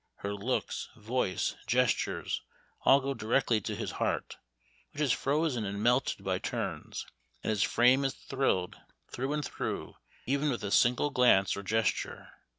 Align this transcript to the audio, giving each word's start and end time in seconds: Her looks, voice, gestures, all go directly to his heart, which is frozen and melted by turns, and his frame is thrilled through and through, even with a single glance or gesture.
Her 0.25 0.33
looks, 0.33 0.89
voice, 0.95 1.55
gestures, 1.67 2.41
all 2.85 3.01
go 3.01 3.13
directly 3.13 3.61
to 3.61 3.75
his 3.75 3.91
heart, 4.01 4.37
which 4.89 5.01
is 5.03 5.11
frozen 5.11 5.63
and 5.63 5.83
melted 5.83 6.23
by 6.25 6.39
turns, 6.39 7.05
and 7.43 7.51
his 7.51 7.61
frame 7.61 8.03
is 8.03 8.15
thrilled 8.15 8.79
through 9.11 9.33
and 9.33 9.45
through, 9.45 9.97
even 10.25 10.49
with 10.49 10.63
a 10.63 10.71
single 10.71 11.11
glance 11.11 11.55
or 11.55 11.61
gesture. 11.61 12.31